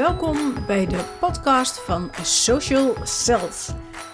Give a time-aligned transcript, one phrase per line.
[0.00, 3.68] Welkom bij de podcast van Social Cells.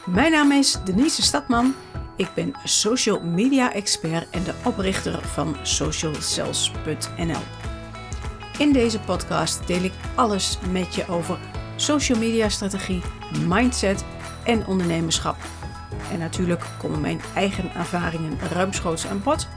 [0.06, 1.74] Mijn naam is Denise Stadman.
[2.16, 7.40] Ik ben social media expert en de oprichter van socialcells.nl.
[8.58, 11.38] In deze podcast deel ik alles met je over
[11.76, 13.02] social media strategie,
[13.46, 14.04] mindset
[14.44, 15.36] en ondernemerschap.
[16.12, 19.48] En natuurlijk komen mijn eigen ervaringen ruimschoots aan bod.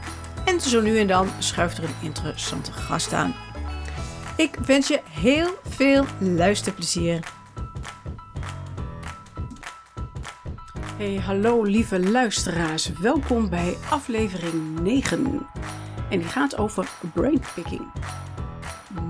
[0.45, 3.35] En zo nu en dan schuift er een interessante gast aan.
[4.39, 7.19] Ik wens je heel veel luisterplezier.
[10.97, 12.91] Hey, hallo lieve luisteraars.
[12.99, 15.47] Welkom bij aflevering 9.
[16.09, 17.81] En die gaat over brainpicking.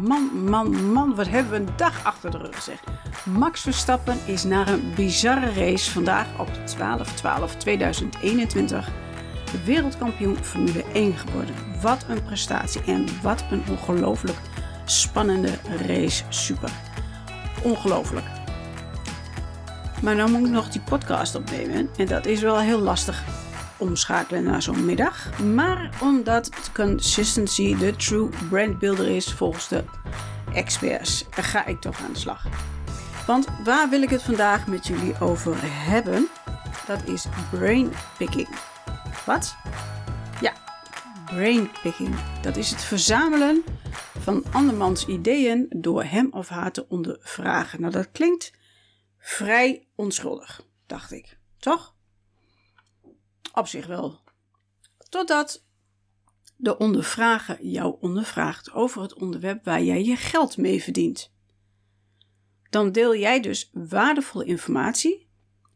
[0.02, 2.84] Man, man, man, wat hebben we een dag achter de rug zeg.
[3.26, 6.52] Max Verstappen is na een bizarre race vandaag op 12-12-2021
[9.66, 11.56] wereldkampioen Formule 1 geworden.
[11.82, 14.38] Wat een prestatie en wat een ongelooflijk
[14.92, 15.52] spannende
[15.88, 16.24] race.
[16.30, 16.72] Super.
[17.64, 18.26] Ongelooflijk.
[20.02, 21.90] Maar dan moet ik nog die podcast opnemen.
[21.98, 23.24] En dat is wel heel lastig
[23.78, 25.40] omschakelen naar zo'n middag.
[25.40, 29.84] Maar omdat consistency de true brand builder is volgens de
[30.54, 32.46] experts, ga ik toch aan de slag.
[33.28, 36.28] Want waar wil ik het vandaag met jullie over hebben?
[36.88, 38.48] Dat is brain picking.
[39.26, 39.56] Wat?
[40.42, 40.54] Ja,
[41.26, 42.16] brain picking.
[42.42, 43.64] Dat is het verzamelen
[44.52, 47.82] andermans ideeën door hem of haar te ondervragen.
[47.82, 48.54] Nou, dat klinkt
[49.18, 51.38] vrij onschuldig, dacht ik.
[51.58, 51.96] Toch?
[53.54, 54.20] Op zich wel.
[55.10, 55.66] Totdat
[56.56, 61.32] de ondervrager jou ondervraagt over het onderwerp waar jij je geld mee verdient.
[62.70, 65.28] Dan deel jij dus waardevolle informatie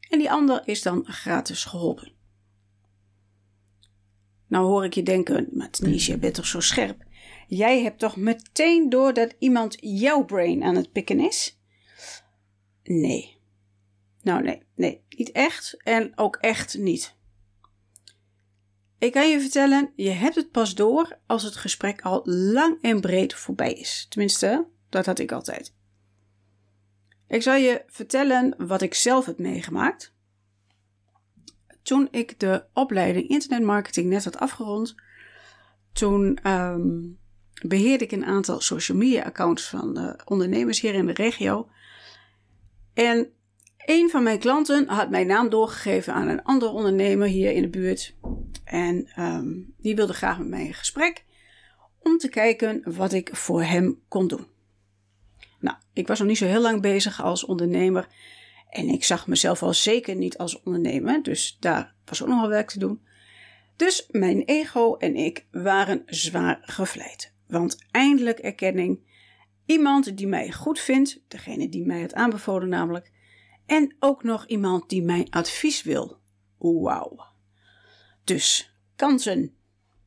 [0.10, 2.12] en die ander is dan gratis geholpen.
[4.48, 7.04] Nou hoor ik je denken, maar Denise, je bent toch zo scherp?
[7.56, 11.60] Jij hebt toch meteen door dat iemand jouw brain aan het pikken is?
[12.84, 13.38] Nee.
[14.22, 17.16] Nou, nee, nee, niet echt en ook echt niet.
[18.98, 23.02] Ik kan je vertellen, je hebt het pas door als het gesprek al lang en
[23.02, 24.06] breed voorbij is.
[24.10, 25.73] Tenminste, dat had ik altijd.
[27.27, 30.14] Ik zal je vertellen wat ik zelf heb meegemaakt.
[31.82, 34.95] Toen ik de opleiding internetmarketing net had afgerond,
[35.92, 37.22] toen um,
[37.64, 41.68] beheerde ik een aantal social media accounts van ondernemers hier in de regio.
[42.94, 43.28] En
[43.86, 47.70] een van mijn klanten had mijn naam doorgegeven aan een andere ondernemer hier in de
[47.70, 48.16] buurt.
[48.64, 51.24] En um, die wilde graag met mij in gesprek
[52.00, 54.48] om te kijken wat ik voor hem kon doen.
[55.60, 58.08] Nou, ik was nog niet zo heel lang bezig als ondernemer.
[58.70, 61.24] En ik zag mezelf al zeker niet als ondernemer.
[61.24, 63.02] Dus daar was ook nog wel werk te doen.
[63.76, 67.33] Dus mijn ego en ik waren zwaar gevleid.
[67.53, 68.99] Want eindelijk erkenning.
[69.65, 73.11] Iemand die mij goed vindt, degene die mij had aanbevolen namelijk.
[73.65, 76.17] En ook nog iemand die mijn advies wil.
[76.58, 77.25] Wauw.
[78.23, 79.55] Dus, kansen.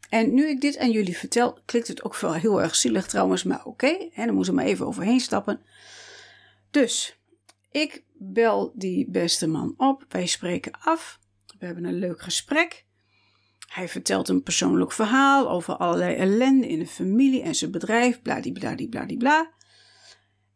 [0.09, 3.43] En nu ik dit aan jullie vertel, klinkt het ook wel heel erg zielig trouwens,
[3.43, 3.87] maar oké.
[3.87, 5.61] Okay, dan moeten we maar even overheen stappen.
[6.71, 7.19] Dus,
[7.71, 10.05] ik bel die beste man op.
[10.09, 11.21] Wij spreken af.
[11.59, 12.86] We hebben een leuk gesprek.
[13.67, 19.51] Hij vertelt een persoonlijk verhaal over allerlei ellende in de familie en zijn bedrijf, bladibladibladibla.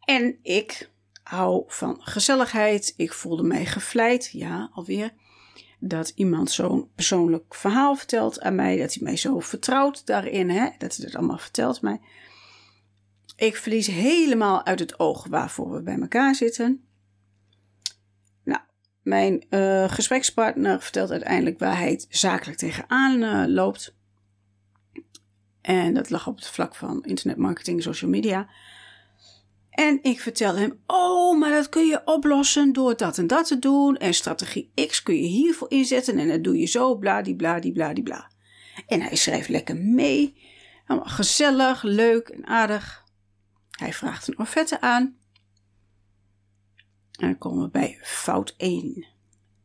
[0.01, 0.91] En ik
[1.23, 2.95] hou van gezelligheid.
[2.97, 5.13] Ik voelde mij gevleid, ja, alweer.
[5.79, 10.69] Dat iemand zo'n persoonlijk verhaal vertelt aan mij, dat hij mij zo vertrouwt daarin, hè,
[10.79, 12.01] dat hij dat allemaal vertelt mij.
[13.37, 16.85] Ik verlies helemaal uit het oog waarvoor we bij elkaar zitten.
[19.03, 23.95] Mijn uh, gesprekspartner vertelt uiteindelijk waar hij zakelijk tegenaan uh, loopt.
[25.61, 28.49] En dat lag op het vlak van internetmarketing, social media.
[29.71, 33.59] En ik vertel hem: Oh, maar dat kun je oplossen door dat en dat te
[33.59, 33.97] doen.
[33.97, 36.19] En strategie X kun je hiervoor inzetten.
[36.19, 38.31] En dat doe je zo, bladibladibladibla.
[38.87, 40.37] En hij schrijft lekker mee.
[40.87, 43.05] Gezellig, leuk en aardig.
[43.71, 45.17] Hij vraagt een offerte aan.
[47.21, 49.07] En dan komen we bij fout 1.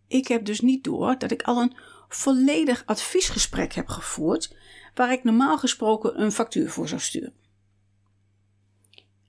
[0.07, 1.75] Ik heb dus niet door dat ik al een
[2.07, 4.55] volledig adviesgesprek heb gevoerd,
[4.93, 7.33] waar ik normaal gesproken een factuur voor zou sturen.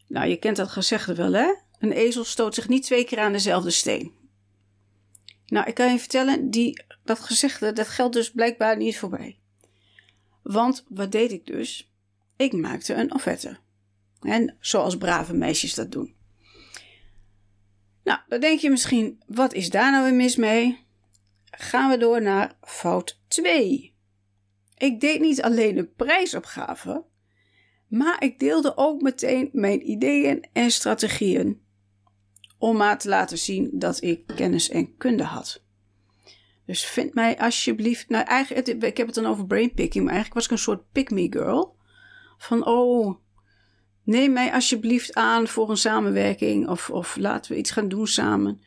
[0.06, 1.54] Nou, je kent dat gezegde wel, hè?
[1.78, 4.12] Een ezel stoot zich niet twee keer aan dezelfde steen.
[5.46, 9.38] Nou, ik kan je vertellen, die, dat gezegde, dat geldt dus blijkbaar niet voor mij.
[10.42, 11.90] Want wat deed ik dus?
[12.36, 13.58] Ik maakte een offerte.
[14.20, 16.15] En zoals brave meisjes dat doen.
[18.06, 20.86] Nou, dan denk je misschien, wat is daar nou weer mis mee?
[21.44, 23.94] Gaan we door naar fout 2.
[24.76, 27.04] Ik deed niet alleen de prijsopgave,
[27.88, 31.60] maar ik deelde ook meteen mijn ideeën en strategieën
[32.58, 35.62] om maar te laten zien dat ik kennis en kunde had.
[36.66, 38.08] Dus vind mij alsjeblieft.
[38.08, 41.10] Nou, eigenlijk, ik heb het dan over brainpicking, maar eigenlijk was ik een soort pick
[41.10, 41.76] me girl.
[42.38, 43.16] Van oh,
[44.06, 46.68] neem mij alsjeblieft aan voor een samenwerking.
[46.68, 48.60] Of, of laten we iets gaan doen samen.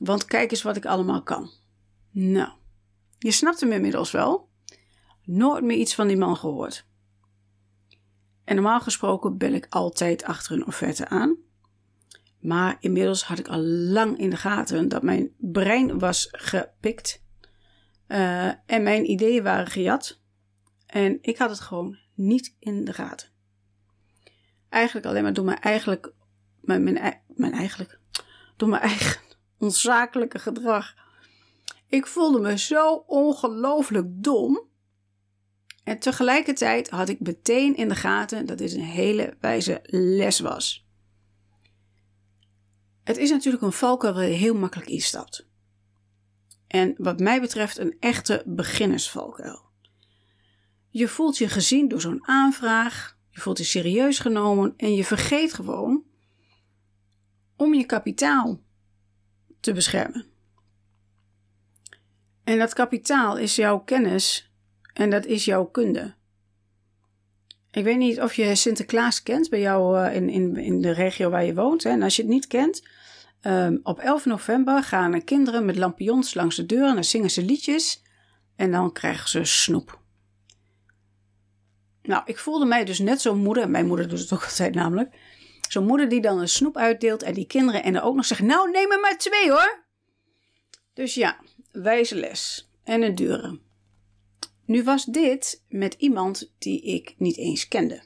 [0.00, 1.50] Want kijk eens wat ik allemaal kan.
[2.10, 2.52] Nou,
[3.18, 4.48] je snapt hem inmiddels wel.
[5.24, 6.86] Nooit meer iets van die man gehoord.
[8.44, 11.36] En normaal gesproken bel ik altijd achter een offerte aan.
[12.40, 17.22] Maar inmiddels had ik al lang in de gaten dat mijn brein was gepikt.
[18.08, 20.20] Uh, en mijn ideeën waren gejat.
[20.86, 23.28] En ik had het gewoon niet in de gaten.
[24.68, 26.12] Eigenlijk alleen maar door mijn eigenlijk,
[26.60, 27.98] mijn, mijn, mijn eigenlijk,
[28.56, 29.20] door mijn eigen
[29.58, 30.94] onzakelijke gedrag.
[31.86, 34.66] Ik voelde me zo ongelooflijk dom.
[35.84, 40.86] En tegelijkertijd had ik meteen in de gaten dat dit een hele wijze les was.
[43.04, 45.46] Het is natuurlijk een valkuil waar je heel makkelijk instapt.
[46.66, 49.62] En wat mij betreft een echte beginnersvalkuil.
[50.88, 55.52] Je voelt je gezien door zo'n aanvraag, je voelt je serieus genomen en je vergeet
[55.52, 56.02] gewoon
[57.56, 58.60] om je kapitaal
[59.60, 60.26] te beschermen.
[62.44, 64.52] En dat kapitaal is jouw kennis
[64.92, 66.14] en dat is jouw kunde.
[67.70, 71.30] Ik weet niet of je Sinterklaas kent bij jou uh, in, in, in de regio
[71.30, 71.82] waar je woont.
[71.82, 71.90] Hè?
[71.90, 72.86] En als je het niet kent,
[73.42, 77.42] um, op 11 november gaan kinderen met lampions langs de deur en dan zingen ze
[77.42, 78.02] liedjes
[78.56, 80.00] en dan krijgen ze snoep.
[82.08, 85.16] Nou, ik voelde mij dus net zo'n moeder, mijn moeder doet het ook altijd namelijk,
[85.68, 88.46] zo'n moeder die dan een snoep uitdeelt en die kinderen en er ook nog zeggen,
[88.46, 89.84] nou neem er maar twee hoor.
[90.94, 91.40] Dus ja,
[91.72, 93.60] wijze les en een dure.
[94.64, 98.02] Nu was dit met iemand die ik niet eens kende.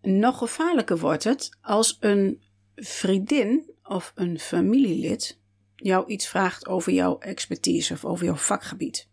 [0.00, 2.42] Nog gevaarlijker wordt het als een
[2.76, 5.38] vriendin of een familielid
[5.74, 9.08] jou iets vraagt over jouw expertise of over jouw vakgebied.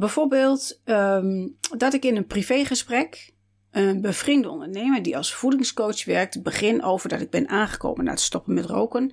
[0.00, 3.32] Bijvoorbeeld um, dat ik in een privégesprek
[3.70, 8.20] een bevriende ondernemer die als voedingscoach werkt begin over dat ik ben aangekomen na het
[8.20, 9.12] stoppen met roken.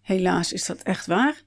[0.00, 1.42] Helaas is dat echt waar.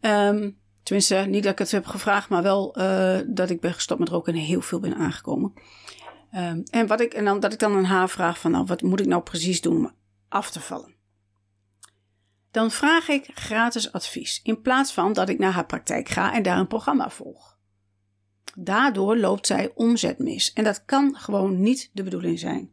[0.00, 4.00] Um, tenminste, niet dat ik het heb gevraagd, maar wel uh, dat ik ben gestopt
[4.00, 5.52] met roken en heel veel ben aangekomen.
[6.34, 8.82] Um, en, wat ik, en dan, dat ik dan aan haar vraag van, nou, wat
[8.82, 9.94] moet ik nou precies doen om
[10.28, 10.94] af te vallen?
[12.50, 16.42] Dan vraag ik gratis advies, in plaats van dat ik naar haar praktijk ga en
[16.42, 17.51] daar een programma volg.
[18.54, 20.52] Daardoor loopt zij omzet mis.
[20.52, 22.70] En dat kan gewoon niet de bedoeling zijn.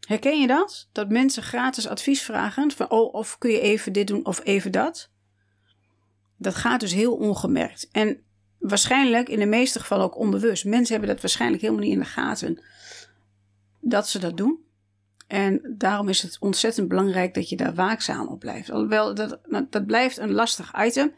[0.00, 0.88] Herken je dat?
[0.92, 4.72] Dat mensen gratis advies vragen van oh, of kun je even dit doen of even
[4.72, 5.10] dat?
[6.36, 7.88] Dat gaat dus heel ongemerkt.
[7.92, 8.22] En
[8.58, 10.64] waarschijnlijk in de meeste gevallen ook onbewust.
[10.64, 12.62] Mensen hebben dat waarschijnlijk helemaal niet in de gaten
[13.80, 14.58] dat ze dat doen.
[15.26, 18.70] En daarom is het ontzettend belangrijk dat je daar waakzaam op blijft.
[18.70, 19.38] Alhoewel, dat,
[19.70, 21.12] dat blijft een lastig item,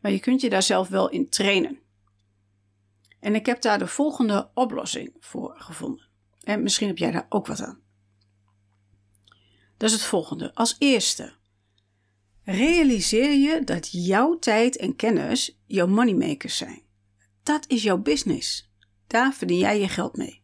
[0.00, 1.78] maar je kunt je daar zelf wel in trainen.
[3.20, 6.08] En ik heb daar de volgende oplossing voor gevonden.
[6.42, 7.80] En misschien heb jij daar ook wat aan.
[9.76, 10.54] Dat is het volgende.
[10.54, 11.32] Als eerste,
[12.44, 16.82] realiseer je dat jouw tijd en kennis jouw moneymakers zijn.
[17.42, 18.70] Dat is jouw business.
[19.06, 20.42] Daar verdien jij je geld mee.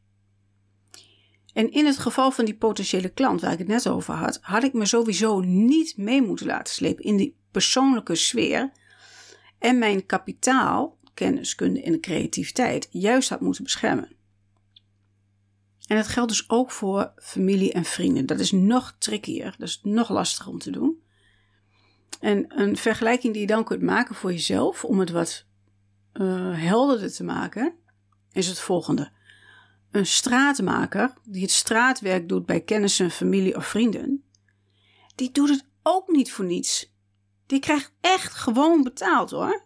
[1.52, 4.62] En in het geval van die potentiële klant waar ik het net over had, had
[4.62, 8.72] ik me sowieso niet mee moeten laten slepen in die persoonlijke sfeer
[9.58, 14.16] en mijn kapitaal kenniskunde en de creativiteit juist had moeten beschermen.
[15.86, 18.26] En dat geldt dus ook voor familie en vrienden.
[18.26, 21.02] Dat is nog trickier, dat is nog lastiger om te doen.
[22.20, 25.46] En een vergelijking die je dan kunt maken voor jezelf, om het wat
[26.12, 27.74] uh, helderder te maken,
[28.32, 29.12] is het volgende.
[29.90, 34.24] Een straatmaker die het straatwerk doet bij kennissen, familie of vrienden,
[35.14, 36.92] die doet het ook niet voor niets.
[37.46, 39.64] Die krijgt echt gewoon betaald hoor.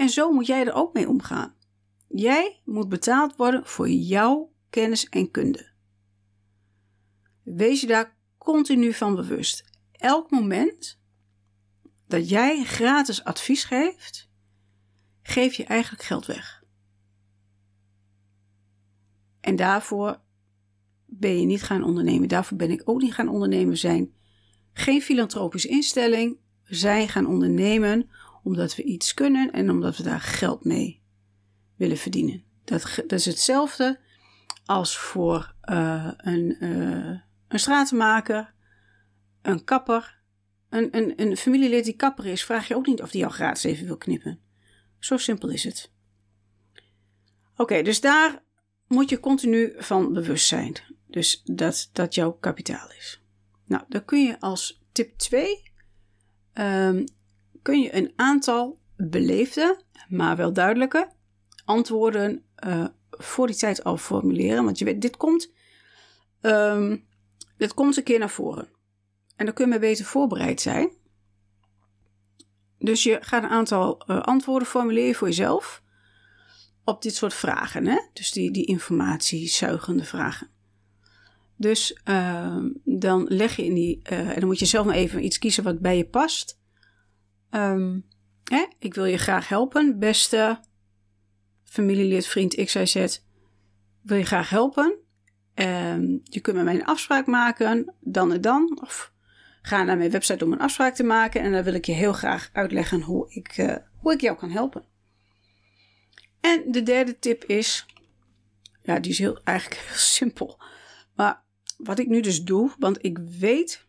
[0.00, 1.54] En zo moet jij er ook mee omgaan.
[2.08, 5.70] Jij moet betaald worden voor jouw kennis en kunde.
[7.42, 9.64] Wees je daar continu van bewust.
[9.92, 11.00] Elk moment
[12.06, 14.30] dat jij gratis advies geeft,
[15.22, 16.64] geef je eigenlijk geld weg.
[19.40, 20.20] En daarvoor
[21.06, 22.28] ben je niet gaan ondernemen.
[22.28, 23.78] Daarvoor ben ik ook niet gaan ondernemen.
[23.78, 24.14] zijn
[24.72, 26.38] geen filantropische instelling.
[26.64, 28.10] We zijn gaan ondernemen
[28.42, 31.02] omdat we iets kunnen en omdat we daar geld mee
[31.76, 32.44] willen verdienen.
[32.64, 34.00] Dat, dat is hetzelfde
[34.64, 38.54] als voor uh, een, uh, een stratenmaker,
[39.42, 40.18] een kapper.
[40.68, 43.64] Een, een, een familielid die kapper is, vraag je ook niet of die jou gratis
[43.64, 44.40] even wil knippen.
[44.98, 45.90] Zo simpel is het.
[47.56, 48.42] Oké, dus daar
[48.86, 50.76] moet je continu van bewust zijn.
[51.06, 53.22] Dus dat dat jouw kapitaal is.
[53.64, 55.62] Nou, dan kun je als tip 2
[56.54, 57.04] um,
[57.62, 61.10] kun je een aantal beleefde, maar wel duidelijke
[61.64, 64.64] antwoorden uh, voor die tijd al formuleren.
[64.64, 65.52] Want je weet, dit komt,
[66.40, 67.04] um,
[67.56, 68.68] dit komt een keer naar voren.
[69.36, 70.90] En dan kun je maar beter voorbereid zijn.
[72.78, 75.82] Dus je gaat een aantal uh, antwoorden formuleren voor jezelf
[76.84, 77.86] op dit soort vragen.
[77.86, 78.00] Hè?
[78.12, 80.48] Dus die, die informatiezuigende vragen.
[81.56, 85.24] Dus uh, dan leg je in die, uh, en dan moet je zelf maar even
[85.24, 86.59] iets kiezen wat bij je past.
[87.50, 88.06] Um,
[88.44, 88.66] hè?
[88.78, 90.60] Ik wil je graag helpen, beste
[91.64, 93.18] familielid, vriend XYZ.
[94.02, 94.98] Wil je graag helpen?
[95.54, 98.78] Um, je kunt met mij een afspraak maken, dan en dan.
[98.82, 99.12] Of
[99.62, 101.40] ga naar mijn website om een afspraak te maken.
[101.40, 104.50] En dan wil ik je heel graag uitleggen hoe ik, uh, hoe ik jou kan
[104.50, 104.84] helpen.
[106.40, 107.86] En de derde tip is,
[108.82, 110.62] ja, die is heel, eigenlijk heel simpel.
[111.14, 111.42] Maar
[111.76, 113.88] wat ik nu dus doe, want ik weet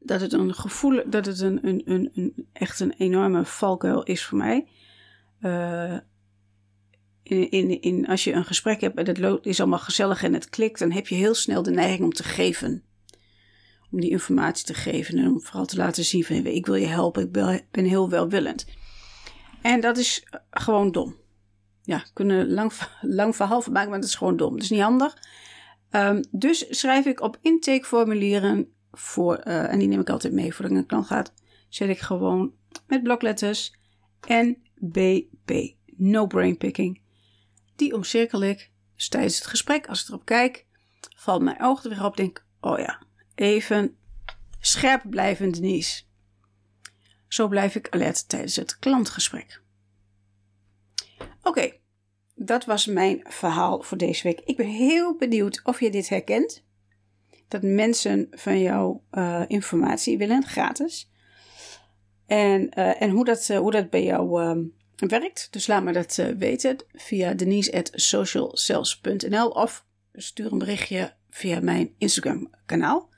[0.00, 4.24] dat het een gevoel, dat het een, een, een, een echt een enorme valkuil is
[4.24, 4.66] voor mij.
[5.40, 5.96] Uh,
[7.22, 10.48] in, in, in, als je een gesprek hebt en het is allemaal gezellig en het
[10.48, 12.84] klikt, dan heb je heel snel de neiging om te geven.
[13.90, 16.86] Om die informatie te geven en om vooral te laten zien van ik wil je
[16.86, 17.32] helpen, ik
[17.70, 18.66] ben heel welwillend.
[19.62, 21.16] En dat is gewoon dom.
[21.82, 24.52] Ja, kunnen lang, lang verhaal maken, maar dat is gewoon dom.
[24.52, 25.16] Dat is niet handig.
[25.90, 30.72] Um, dus schrijf ik op intakeformulieren voor, uh, en die neem ik altijd mee voordat
[30.72, 31.26] ik de klant ga,
[31.68, 32.52] zet ik gewoon
[32.86, 33.74] met blokletters
[34.26, 37.00] NBP, no brain picking.
[37.76, 38.70] Die omcirkel ik.
[38.96, 40.66] Dus tijdens het gesprek, als ik erop kijk,
[41.16, 42.16] valt mijn oog er weer op.
[42.16, 43.02] Denk, oh ja,
[43.34, 43.96] even
[44.60, 46.02] scherp blijven, Denise.
[47.28, 49.62] Zo blijf ik alert tijdens het klantgesprek.
[51.42, 51.72] Oké,
[52.34, 54.40] dat was mijn verhaal voor deze week.
[54.40, 56.64] Ik ben heel benieuwd of je dit herkent.
[57.50, 61.10] Dat mensen van jou uh, informatie willen, gratis.
[62.26, 64.30] En, uh, en hoe, dat, uh, hoe dat bij jou
[64.96, 65.48] werkt.
[65.50, 73.08] Dus laat me dat weten via denise.socialcells.nl of stuur een berichtje via mijn Instagram kanaal.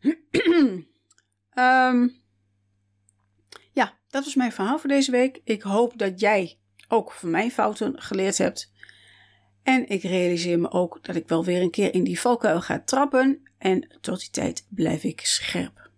[0.00, 0.88] um,
[3.72, 5.40] ja, dat was mijn verhaal voor deze week.
[5.44, 6.58] Ik hoop dat jij
[6.88, 8.72] ook van mijn fouten geleerd hebt.
[9.70, 12.82] En ik realiseer me ook dat ik wel weer een keer in die valkuil ga
[12.84, 13.42] trappen.
[13.58, 15.90] En tot die tijd blijf ik scherp.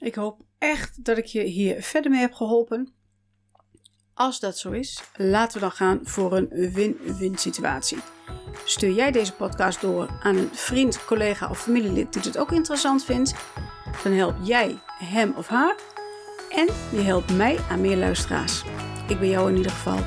[0.00, 2.92] Ik hoop echt dat ik je hier verder mee heb geholpen.
[4.14, 7.98] Als dat zo is, laten we dan gaan voor een win-win situatie.
[8.64, 13.04] Stuur jij deze podcast door aan een vriend, collega of familielid die het ook interessant
[13.04, 13.34] vindt,
[14.02, 15.76] dan help jij hem of haar
[16.50, 18.62] en je helpt mij aan meer luisteraars.
[19.08, 19.98] Ik ben jou in ieder geval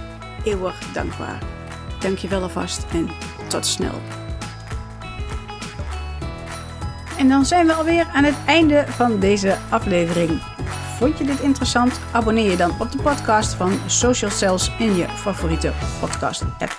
[0.43, 1.58] eeuwig dankbaar.
[1.99, 3.09] Dank je wel alvast en
[3.47, 4.01] tot snel.
[7.17, 10.41] En dan zijn we alweer aan het einde van deze aflevering.
[10.97, 11.99] Vond je dit interessant?
[12.11, 16.77] Abonneer je dan op de podcast van Social Cells in je favoriete podcast app.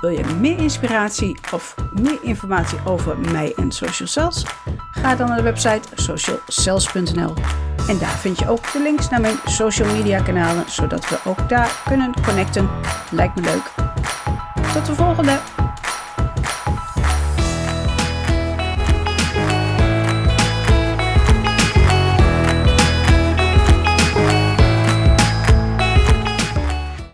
[0.00, 4.44] Wil je meer inspiratie of meer informatie over mij en Social Cells?
[4.90, 7.34] Ga dan naar de website socialcells.nl
[7.88, 11.48] en daar vind je ook de links naar mijn social media kanalen, zodat we ook
[11.48, 12.68] daar kunnen connecten.
[13.10, 13.85] Lijkt me leuk.
[14.76, 15.55] Tot de volgende!